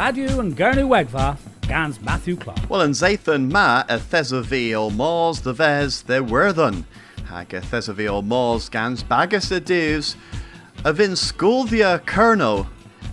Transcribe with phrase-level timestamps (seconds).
[0.00, 1.36] Radio and Gernu Wegva,
[1.68, 2.70] Gans Matthew Clark.
[2.70, 6.86] Well, and Zathan ma a thesavi o mors the ves there werthen.
[7.26, 10.16] Hag a thesavi o mors gans bagus a divs.
[10.86, 12.66] A vin sculvia kerno.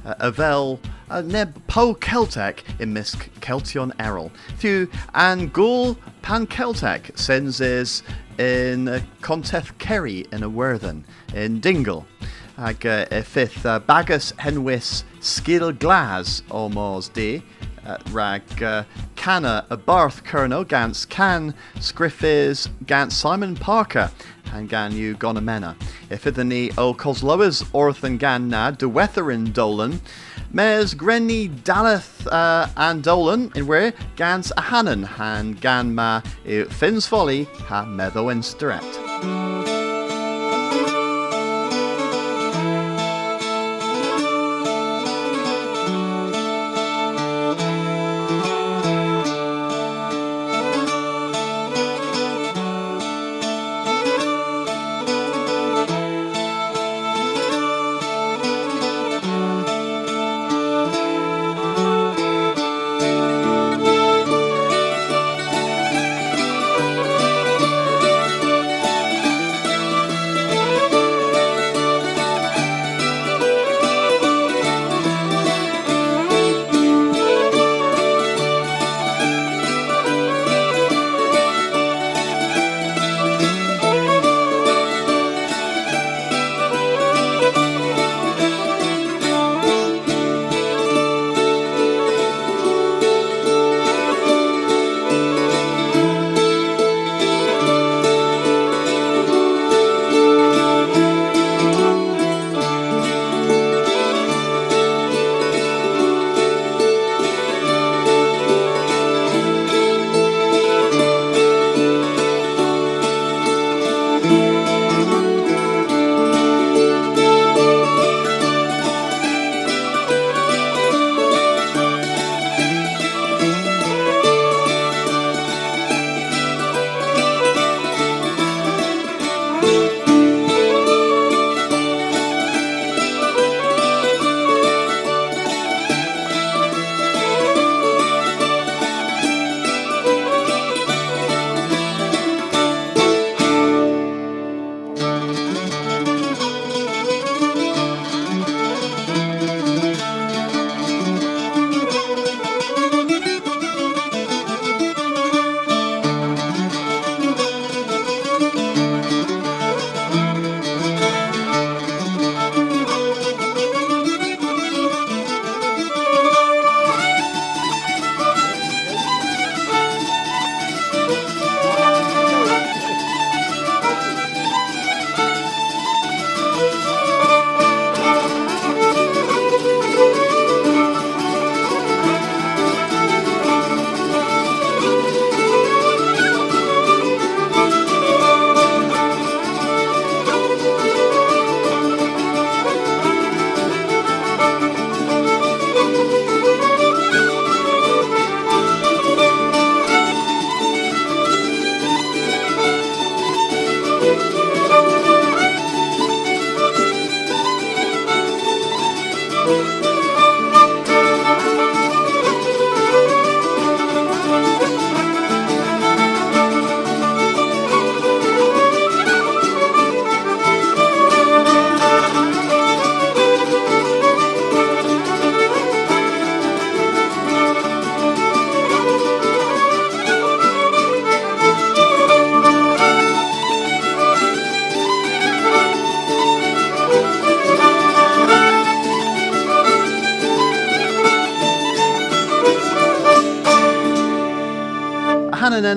[0.05, 0.79] A vel
[1.09, 4.31] a neb po Celtec in misc Celtion errol.
[4.55, 8.01] Few and gul pan Celtec senses
[8.37, 11.03] in a conteth kerry in a werthen
[11.35, 12.07] in dingle.
[12.55, 17.43] Hag uh, a fifth uh, bagus henwis skill glas o mors de
[17.85, 18.83] uh, rag uh,
[19.15, 24.09] canna a barth kerno gans can scriffis gans Simon Parker
[24.53, 25.75] and gan you gonomena.
[26.09, 29.99] If ithani o cosloas orthan gan na de wetherin dolan
[30.51, 36.63] mes grenny daleth uh, and dolan in where gans a hanan and gan ma i
[36.63, 39.66] fins folly ha meddo in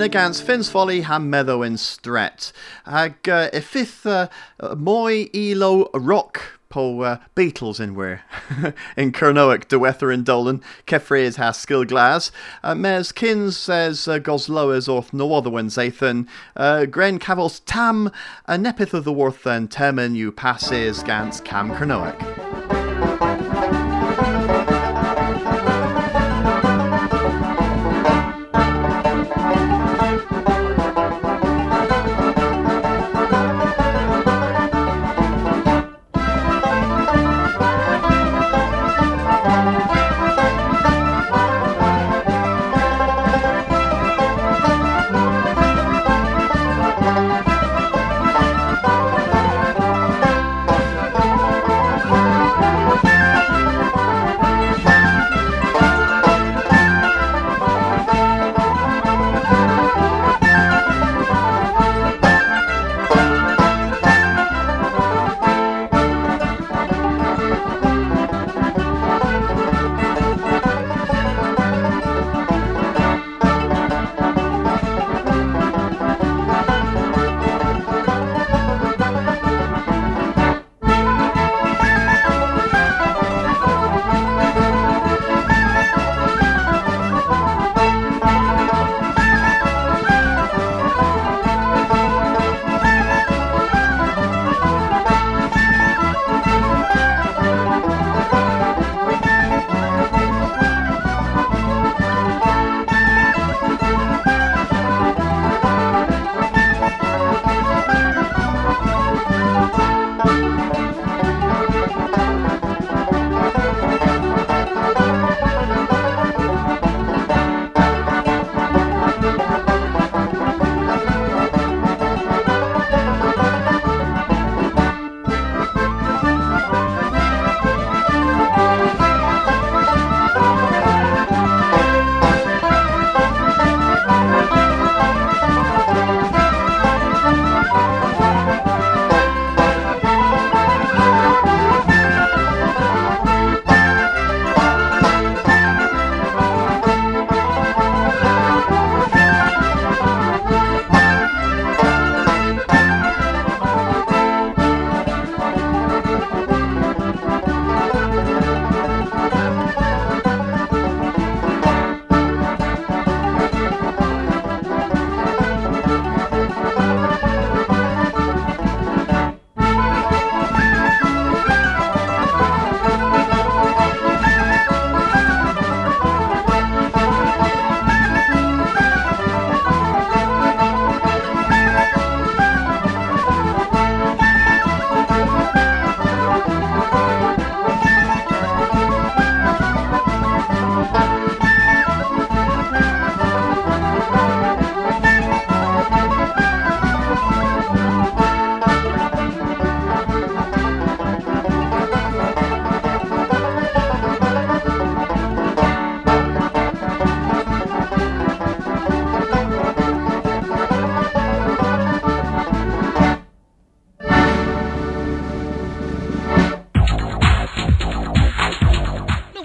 [0.01, 2.53] Hannanen against Finn's Folly ha meddo stret.
[2.87, 4.29] Ag uh, e fifth uh,
[4.77, 8.23] moi elo rock po uh, Beatles in where
[8.97, 12.33] in Kernoak de Weather in Dolan Kefries has skill glass
[12.65, 12.75] uh,
[13.15, 16.27] kins says uh, Gosloas orth no other one Zathan
[16.57, 18.11] uh, Gren Cavils tam
[18.47, 22.80] a nepith of the worth and temen you passes gans cam Kernoak.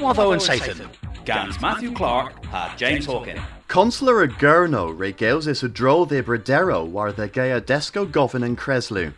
[0.06, 0.88] Watho and Satan.
[1.26, 3.42] Gans Matthew Clark had James Hawken.
[3.68, 8.56] Consular a Gurno regales is a dro de bredero war the gaya desco govern and
[8.56, 9.12] Creslu.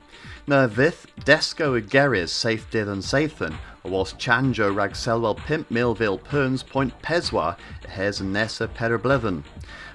[0.48, 6.20] Na vith desco a geris safe did and sathan, was chanjo rag selwell pimp millville
[6.20, 7.58] perns point peswa
[7.90, 9.44] hes and nessa perblithen.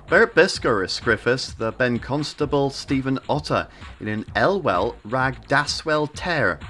[0.08, 3.66] Bert Bisco is scriffus the Ben Constable Stephen Otter
[3.98, 6.60] in an Elwell rag daswell tear.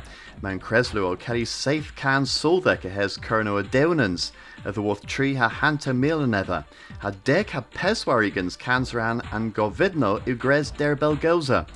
[0.42, 4.32] Man Creslu o carry safe can soldek hes kerno a deunans,
[4.64, 6.64] of the worth tree ha hanta milanether,
[6.98, 11.68] ha deg ha peswarigans cansran and govidno ugres der belgoza,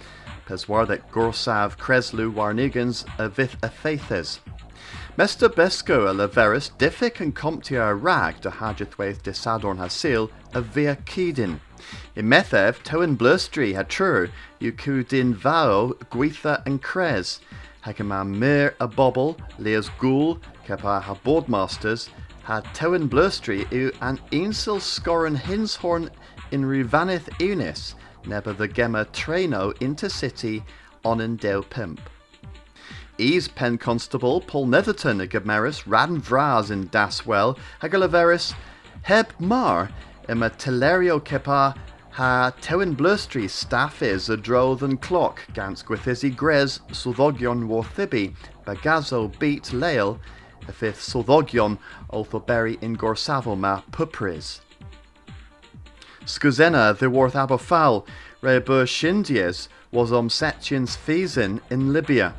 [0.48, 4.40] peswar that gorsav Creslu warnigans a vith a faithes.
[5.16, 5.48] Mr.
[5.48, 11.60] Besco a leveris diffic and comptia rag de hajethwaith de sadorn hasil a via kedin.
[12.16, 17.38] In methev toen blustri ha true, you kudin vao gweitha and cres.
[17.86, 22.08] Hagama mir a bobble, leas ghoul, kepa ha boardmasters,
[22.42, 26.10] ha toen blustri u an insel scoren hinshorn
[26.50, 30.64] in rivanith unis, neba the gemma treno intercity
[31.04, 32.00] on and deo pimp.
[33.18, 38.52] Ease Pen Constable Paul Netherton a Radan Vraz in Daswell Hagalaveris
[39.02, 39.90] Heb Mar
[40.28, 41.78] Emma Telerio Kepa
[42.16, 48.34] ha Tewin Blurstri staff is a droth and clock gans gwithisi gres Suldogion Warthibi
[48.66, 50.18] Bagazo beat Lael
[50.66, 51.76] a fifth Suldogion
[52.10, 54.60] Olthoberry in Gorsavo ma Pupris.
[56.24, 58.06] Scuzena the Worth Abofal
[58.40, 62.34] Rebur Shindies was om Setchins Fizin in Libya.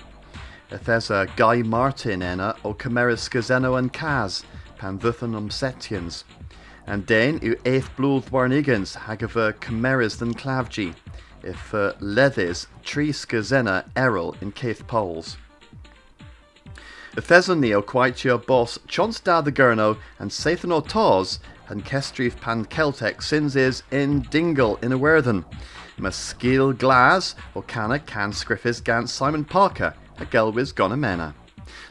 [0.71, 4.43] Ethesa Guy Martin enna o Cameras Scazeno and Kaz,
[4.79, 6.23] pan dduthan om Setians.
[6.87, 10.95] And den u eith blwdd warnigans hagafa Cameras than Clavgi,
[11.43, 15.35] if uh, leddes tri Scazena errol in Keith Poles.
[17.17, 22.63] Ethesani o quaitio boss chons da the Gurno and Sathan o Tors and Kestrif pan
[22.63, 25.43] Celtic sins is in Dingle in a Werthen.
[25.97, 31.33] Maskil Glas o Cana can Scriffis Gans Simon Parker a Gelwys Gonamena.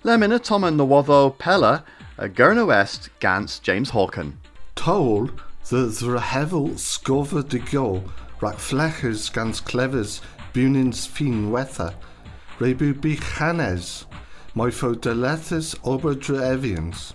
[0.05, 1.85] Lemina Tom and Nawatho Pella
[2.17, 4.35] a Gurno West Gans James Hawken.
[4.87, 5.29] Tol
[5.69, 8.05] the Zrahevel Scover de Go
[8.41, 10.21] rak flechers gans clevers
[10.55, 11.93] bunins fin wetha
[12.61, 14.05] rebu bichanes
[14.55, 17.15] moifo delethus ober drevians.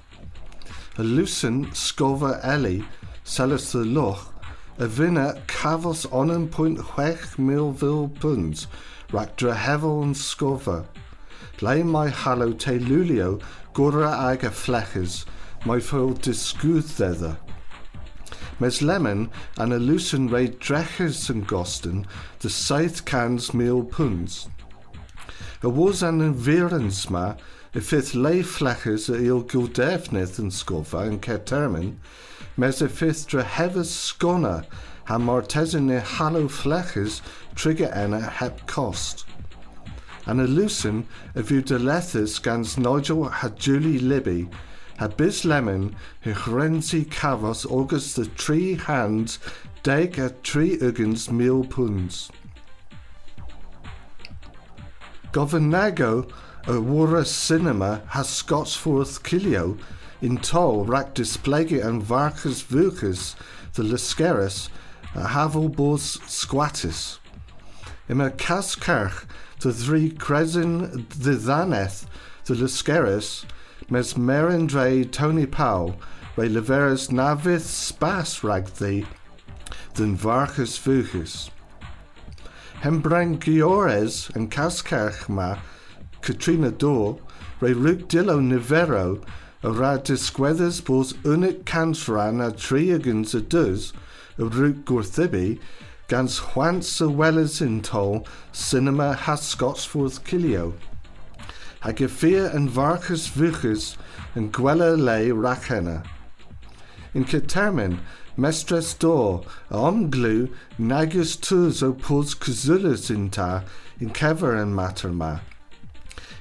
[0.97, 2.81] A lucen scover eli
[3.23, 4.33] sellers the loch
[4.77, 8.67] a vinna cavos onen point chwech mil vil punds
[9.13, 10.83] rak drehevel and scover.
[11.61, 15.25] Lei mai hallo te lulio gora ag a flechers
[15.63, 17.37] moifo disgwth thedder.
[18.62, 19.27] Mes lemon
[19.58, 22.06] and a lucen ray drechers and gosten
[22.41, 24.50] the scythe cans meal puns.
[25.63, 26.20] A was an
[27.10, 27.34] ma
[27.74, 31.96] if it lay flechers a il gildefnith and scofa and ketermin,
[32.56, 34.63] mes a fifth drehevers scona
[35.06, 37.24] ha martesin ne hallow flechers
[37.56, 39.25] trigger enna hep cost.
[40.27, 44.50] And a lucen a view de lethers gans nigel ha Julie Libby
[45.01, 49.39] ha bis lemon he chrensi cavos august the tree hands
[49.81, 52.29] deg a tree ugens meal puns.
[55.31, 56.31] Governago
[56.67, 59.79] a Wara cinema has Scotsforth Kilio
[60.22, 63.34] in Toll rack displege and Varkas Vukas
[63.74, 64.70] the Lascaris
[65.15, 67.17] a Havelbos Squattis.
[68.08, 69.25] Ima Cascarch
[69.62, 72.05] the three Cresin the Thaneth
[72.46, 73.46] the Lascaris
[73.91, 75.98] mes Merindre Tony Powell
[76.38, 79.05] re Leveris Navith Spas rag thee
[79.95, 81.50] than Varkas Vukas.
[82.83, 85.60] Hembrangiores and Cascarchma,
[86.21, 87.19] Katrina Dor,
[87.60, 89.21] re Ruk Dillo Nivero,
[89.62, 95.60] a ra disgwedders bos unig cansran a triagans a a Ruk Gorthibi,
[96.07, 100.75] gans hwants a wellers in toll, cinema has Scotsforth Kilio.
[101.81, 103.97] Hag e fear and varcus vuchus,
[104.35, 104.95] and gwella
[105.33, 106.05] rachena.
[107.13, 108.00] In Catermin,
[108.38, 113.29] Mestres dor, omglu, nagus tus o puls cuzulas in
[114.11, 115.41] kever and materma.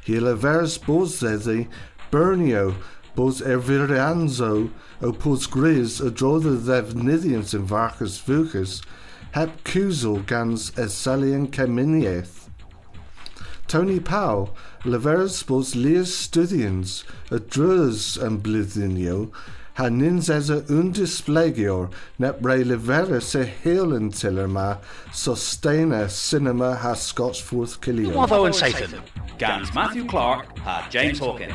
[0.05, 1.69] Hila vers bos zezi,
[2.13, 2.77] Bernio,
[3.17, 4.71] bos ervirianzo,
[5.03, 8.85] o puls gris, a drodha thevnithians in varcus vuchus,
[9.33, 12.49] hep cusel gans esalian keminieth.
[13.67, 19.31] Tony Powell, leveres bos lias studians, a drus and blithinio,
[19.75, 24.79] ha ninzeza undisplegior net re levera se helen tillerma
[25.13, 28.13] sustaina cinema ha Scotsforth Kilio.
[28.13, 29.03] Watho and Satan.
[29.39, 31.55] Gans Matthew Clark had James Hawken.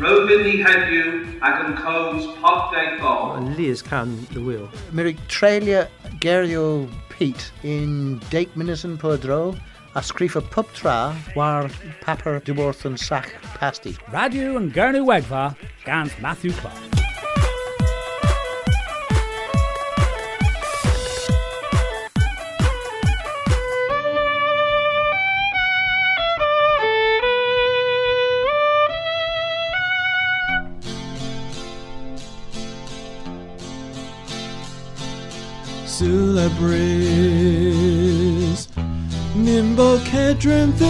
[0.00, 1.08] Rwy'n ni heddiw
[1.44, 3.50] ac yn cwrs popdaethol.
[3.58, 4.70] Liz can the wheel.
[4.96, 5.88] Mirig trelia
[6.20, 9.60] gerio Pete in Dake Minison Podro,
[9.94, 11.68] a scrifa pub tra war
[12.00, 13.96] papper dworth and sac pasty.
[14.12, 16.74] Radio and Gurney Wegva, Gans Matthew Clark.
[35.86, 37.29] Sula breeze
[39.60, 40.86] Nimbo kedrin the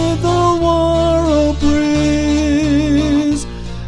[0.63, 3.43] waro breeze.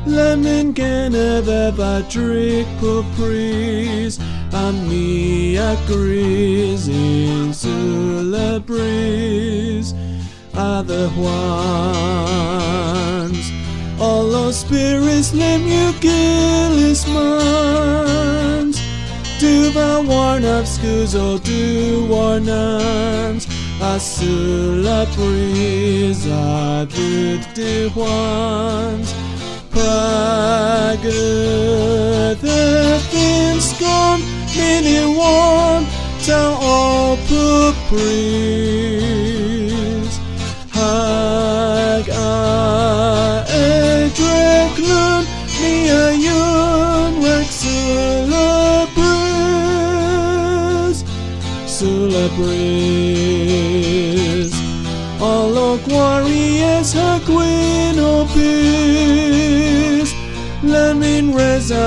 [0.05, 4.19] Lemon gena the badrik pupris
[4.51, 9.93] And me agrees in Sula breeze
[10.53, 11.31] Other ones.
[14.01, 17.05] All those spirits lim you gillis
[19.39, 23.52] do the warn of schools or do warnams
[23.83, 29.13] Asula breeze a good do ones
[29.71, 31.03] Prague
[32.39, 34.21] the thin scone
[34.55, 35.85] mini one
[36.23, 37.75] tell all poop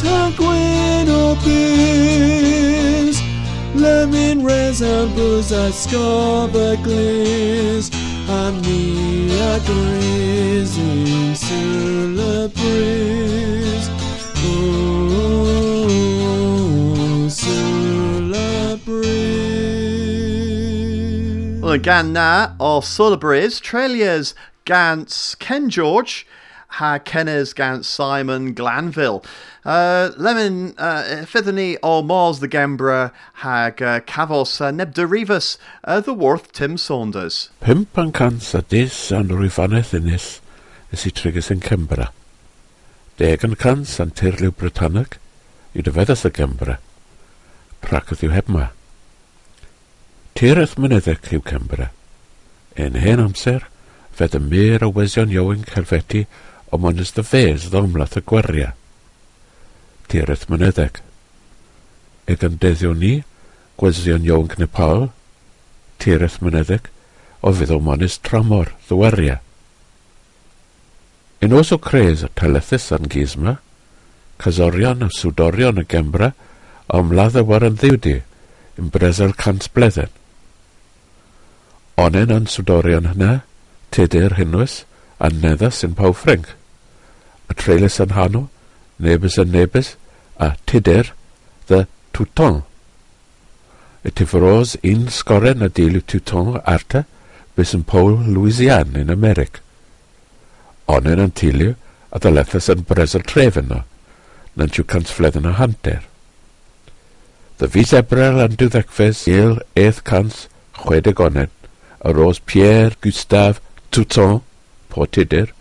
[0.00, 3.20] glorious her gwyn o bys
[3.74, 7.90] Lemon res and booze a scob a glis
[8.28, 13.88] A mi a gris in Sula breeze
[14.44, 15.80] Ooh,
[17.30, 19.20] Sula breeze
[21.62, 26.26] Well, gan na o Sulabris, Trelia's Gants Ken George,
[26.78, 29.24] ha Kenners Gants Simon Glanville.
[29.64, 36.14] Uh, Lemon uh, Fithany o Mars the Gembra hag uh, Cavos uh, Nebderivus uh, the
[36.14, 37.50] Worth Tim Saunders.
[37.60, 40.38] Pump yn cant a dis an rwyfaneth unis
[40.94, 42.10] ys i trigus yn Cembra.
[43.20, 45.18] Deg yn cant an teirliw Britannig
[45.74, 46.78] i dyfeddas y Cembra.
[47.84, 48.70] Pracwyd yw hebma.
[50.38, 51.90] Tireth mynyddec yw Cembra.
[52.80, 53.66] En hen amser,
[54.14, 56.24] fed y mir o wesion Iowen Celfeti
[56.70, 58.72] o monys dy fes ddomlath y gweria.
[60.10, 61.00] Tireth mynyddec.
[62.30, 63.20] Eg yn deddio ni,
[63.80, 65.08] gwesion Iowen Nepal,
[65.98, 66.90] tireth mynyddec,
[67.42, 69.40] o fydd o monys tramor ddweria.
[71.40, 73.56] Un os o cres y telethys yn gisma,
[74.40, 76.34] casorion a swdorion y gembra,
[76.92, 78.20] om ladd y war yn ddiwdi,
[78.78, 80.12] yn bresel cant bledden.
[82.00, 83.40] Onen yn swdorion hynna,
[83.90, 84.84] tudur hynwys,
[85.18, 86.46] a neddas yn pawffring.
[86.46, 86.59] A
[87.54, 88.48] treulus yn hano,
[88.98, 89.94] nebys yn nebys,
[90.38, 91.12] a tudur,
[91.68, 92.62] the touton.
[94.04, 97.04] Y tifrodd un sgoren y dil y touton arta,
[97.56, 99.60] bys yn Paul, Louisiana, yn Americ.
[100.90, 101.74] Onyn yn tilio,
[102.10, 103.82] a ddylethas yn bresol tref yno,
[104.56, 106.02] na'n siw cansfledd yn y hanter.
[107.60, 111.50] Dy fus ebrel yn dwyddegfes 1860 onen,
[112.00, 114.40] ar Pierre Gustave Touton,
[114.88, 115.52] Portidir,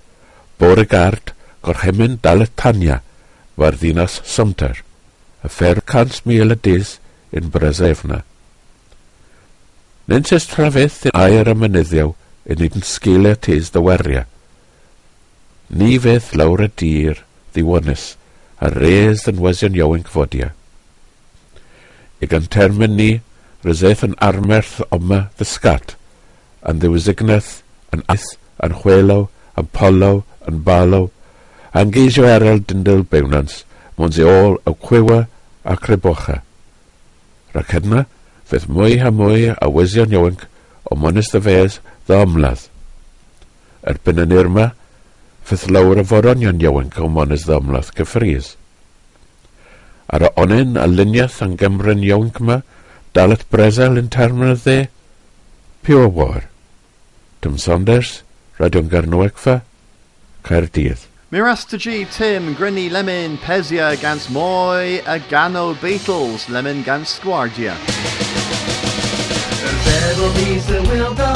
[0.58, 3.02] Beauregard, gorchemen Daletania
[3.60, 4.78] war ddinas Sumter,
[5.44, 6.96] a fer cant mil y dydd
[7.36, 8.24] yn Brasefna.
[10.10, 12.16] Nentis trafeth yn air y mynyddiaw
[12.50, 14.24] yn un sgeiliau tes dyweria.
[15.70, 17.22] Ni fedd lawr y dîr
[17.54, 18.16] ddiwonus,
[18.64, 20.54] a res yn wesion iawn cyfodia.
[22.20, 23.12] I gan termyn ni,
[23.64, 25.94] ryseth yn armerth oma ddysgat,
[26.68, 27.60] yn ddiwysignaeth,
[27.94, 28.34] yn aeth,
[28.66, 29.28] yn chwelaw,
[29.60, 31.08] yn polaw, yn balaw,
[31.78, 33.64] yn geisio erel dyndol bewnans,
[33.98, 35.20] mond ôl y cwywa
[35.64, 36.40] a crebocha.
[37.54, 38.06] Rac hynna,
[38.50, 40.46] fydd mwy a mwy a wysion iwanc
[40.90, 42.66] o monest y fes dda ymladd.
[43.90, 44.70] Erbyn yn irma,
[45.46, 48.56] fydd lawr y foronion iwanc o monest dda ymladd gyffrys.
[50.10, 52.62] Ar y onen a luniaeth yn gymryn iwanc yma,
[53.14, 54.80] dalet bresel yn termyn y dde,
[55.86, 56.48] pure war.
[57.42, 58.24] Tim Saunders,
[58.60, 59.62] Radio'n Garnwegfa,
[60.44, 61.06] Caerdydd.
[61.32, 67.76] Mirasta G, Tim, Grinny, Lemon, Pezia, Gans Moy, Agano, Gano Beatles, Lemon, Gans Squardia.
[69.84, 71.14] Several pieces will.
[71.14, 71.30] The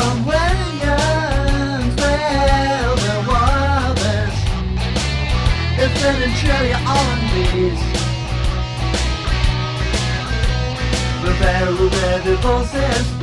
[11.89, 13.22] where the voices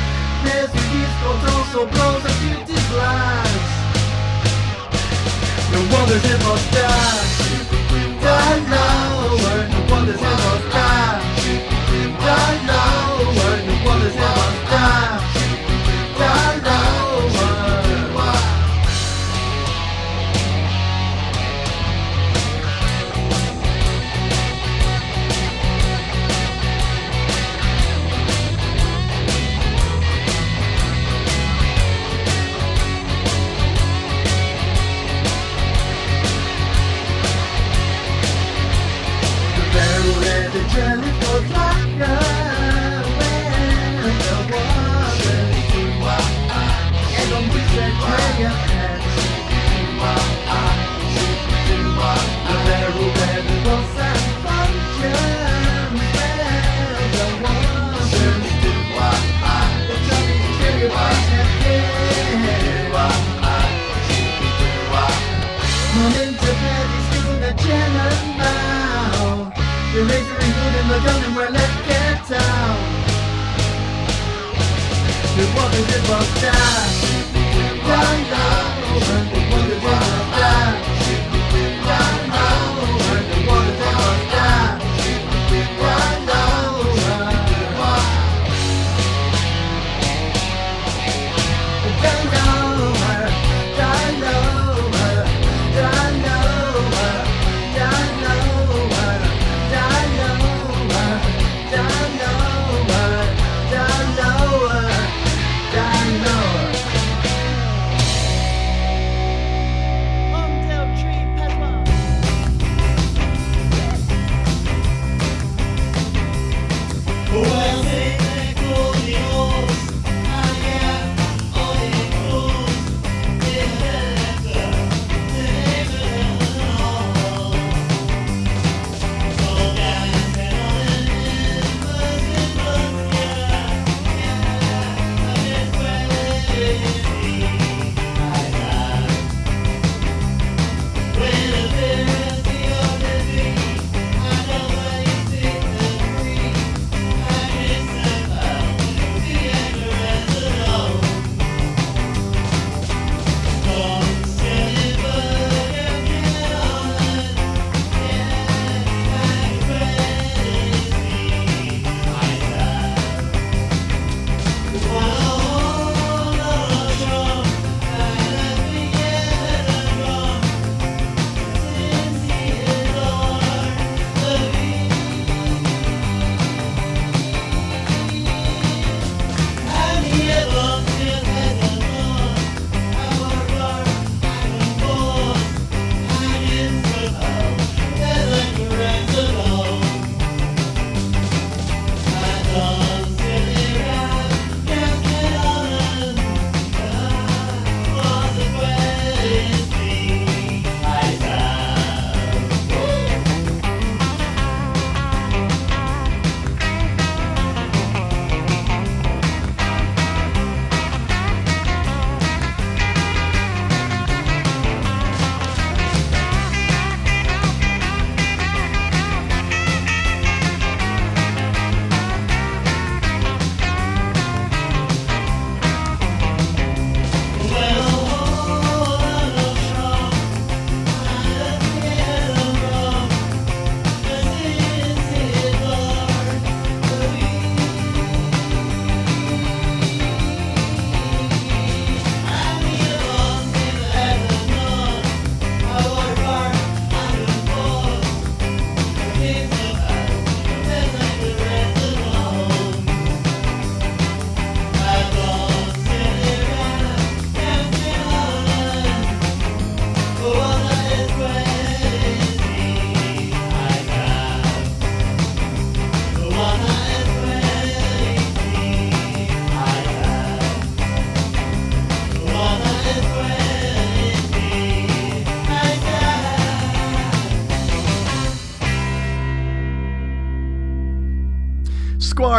[1.29, 3.61] of also blows a beauty glass
[5.71, 7.41] No wonders it must die
[8.21, 11.21] Die lower, no wonders it must die
[12.25, 14.40] Die lower, no wonders it must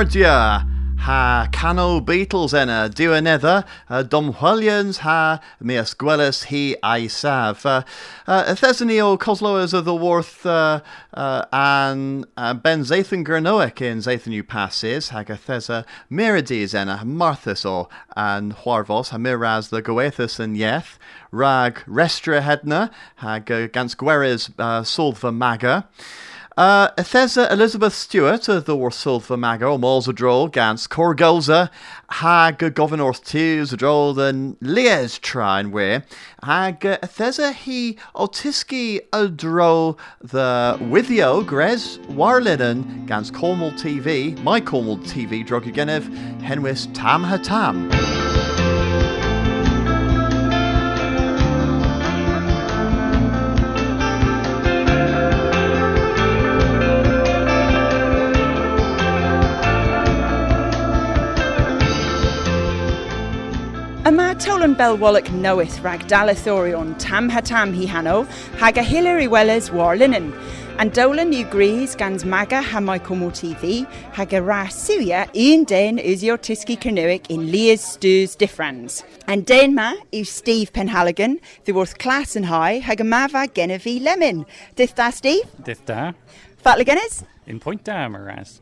[0.02, 0.68] Squardia.
[0.98, 7.82] Ha cano Beatles enna another uh, dom Williams ha me esguelis he I sav uh,
[8.26, 10.80] uh, o Cosloas of the Worth uh,
[11.14, 17.02] uh, and uh, Ben Zathan Gernoic in Zathan you passes hag a Thesa Mirides enna
[17.04, 20.98] Marthas o and Huarvos ha miraz the Goethus and Yeth
[21.32, 25.88] rag Restra hedna hag uh, gans Gweres uh, Sulva Maga
[26.56, 31.70] uh, Ethesa Elizabeth Stewart the Warsulfa Maga o Mols o Drol gans Corgolza
[32.08, 36.00] hag y gofyn wrth tiws o drol yn lies tra'n we
[36.42, 39.26] hag uh, Ethesa hi o tisgi y
[40.20, 46.08] the withio Gres Warlinen gans Cornwall TV my Cornwall TV drog y genef
[46.42, 48.21] henwys Tam Ha
[64.02, 64.14] Tam.
[64.14, 68.26] Yma Tolan Belwalloch Noeth rag Dalathorion Tam Hatam hi hano
[68.58, 70.32] hag a Hilary Wellers war linen.
[70.78, 75.64] And Dolan yw gris gans maga ha Michael Moore TV hag a ra siwia un
[75.64, 79.04] den usio tisgi Cernewic in Lears Stews Diffrans.
[79.28, 84.02] And den ma yw Steve Penhaligan, the worth class and high hag a mava Genevieve
[84.02, 84.46] Lemon.
[84.76, 85.44] Dith da Steve?
[85.62, 86.12] Dith da,
[86.64, 87.24] Fatla Genes?
[87.46, 88.61] in Point da, Maraz.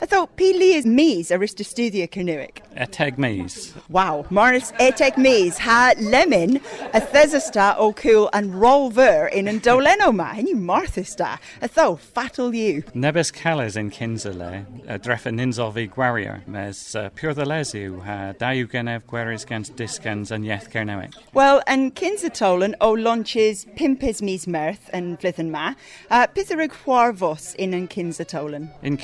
[0.00, 0.52] I thought P.
[0.52, 2.58] Lears Mees arista studia Cernewic.
[2.76, 3.74] Eteg Mees.
[3.88, 6.56] Wow, Morris Eteg Mees ha lemon
[6.94, 10.32] a thesista o cool and rolver in an doleno ma.
[10.36, 11.38] And you Marthista.
[11.60, 12.82] A tho fatal you.
[12.94, 18.66] Nebes Calles in Kinsale, a drefa ninzolvi Gwario, mes uh, pure the lesiu, ha daiu
[18.66, 21.14] genev gweris gans discans and yeth Cernewic.
[21.32, 25.74] Well, and Kinsatolan o launches Pimpis Mees Mirth and Flithen ma.
[26.10, 28.70] Uh, Pitherug Huarvos in an Kinsatolan.
[28.82, 28.96] In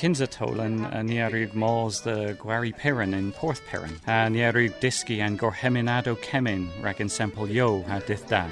[0.65, 6.17] Kinsatolan, uh, niarug mals the Gwari Piran in Porth Piran, ha niarug diski and gorheminado
[6.17, 8.49] kemin rag in sempel yo ha dith da.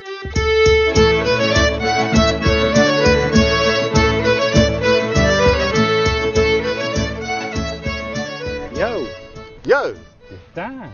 [8.76, 9.08] Yo,
[9.64, 9.96] yo,
[10.54, 10.88] Da.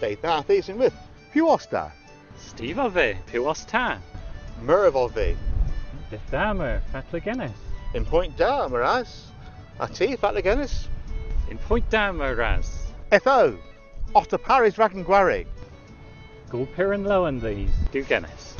[0.00, 0.96] they da thys yn wyth.
[1.32, 1.90] Pw os da?
[2.38, 3.98] Steve of it, piwas ta.
[4.62, 5.36] Myrf o fi.
[6.10, 7.52] Dith da mer, fatla genes.
[7.94, 8.66] In point da,
[9.78, 9.90] Maraz.
[9.90, 10.88] A ti, fat Guinness.
[11.50, 12.68] In Point da Maraz.
[13.12, 13.58] Etho,
[14.14, 15.46] Otter Paris Ragan Gwari.
[16.50, 18.56] Go Piran lowen these, do genes.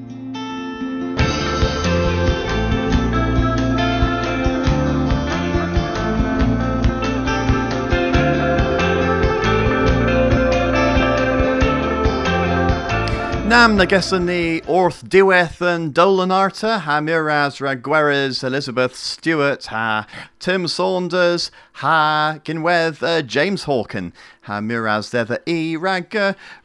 [13.52, 20.08] Nam na gesson ni orth diweth yn Dolan Arta, ha Miraz Ragweres, Elizabeth Stewart, ha
[20.40, 21.52] Tim Saunders,
[21.84, 26.16] ha Ginwedd uh, James Hawken, ha Miraz Dether E, rag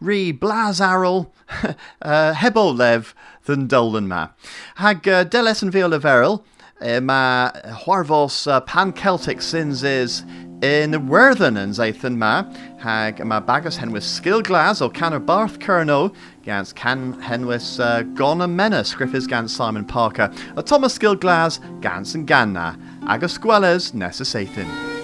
[0.00, 1.32] Re Blas Arrol,
[2.02, 4.28] uh, Hebo Lev, than Dolan ma.
[4.76, 6.44] Hag uh, Deles and Viola Veril,
[7.02, 7.50] ma
[7.82, 10.22] Huarvos uh, Pan-Celtic sins is
[10.62, 12.44] in Werthen and Zathan ma,
[12.78, 16.14] hag ma bagus henwys skill glas o can Barth Kerno,
[16.46, 22.14] gans can henwys uh, Gona Mena scriffis gans Simon Parker, a Thomas skill glas gans
[22.14, 22.78] and ganna,
[23.08, 24.95] agus gwelers nessa Zathan.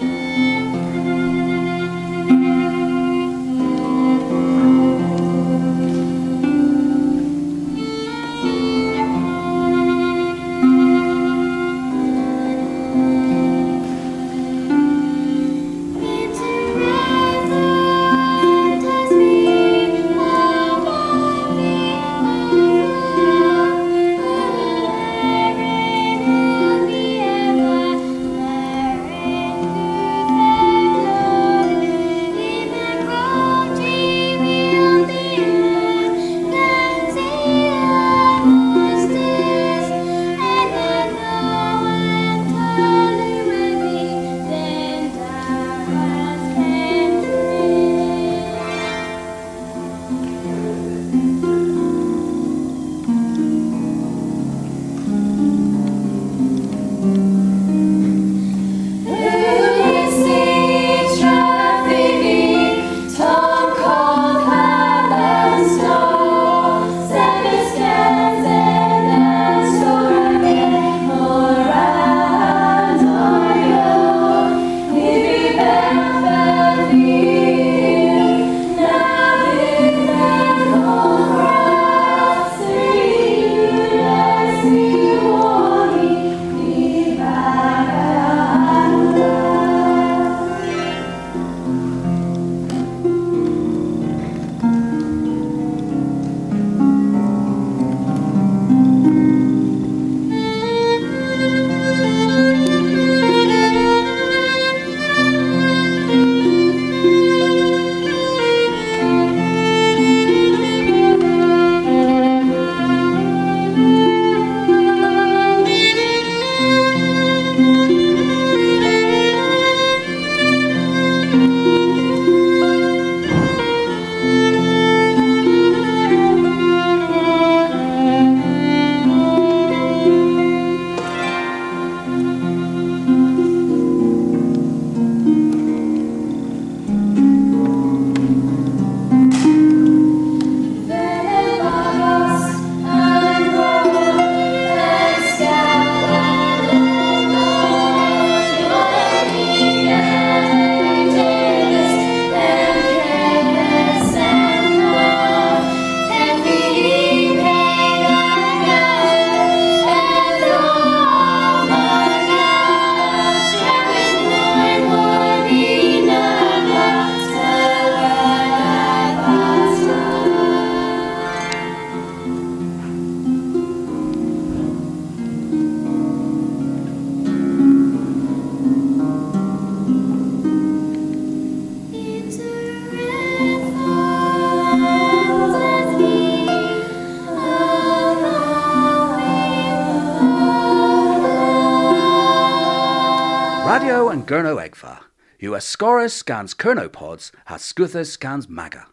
[195.59, 198.87] Scorus scans Kerno Pods has Scuthus scans Maga.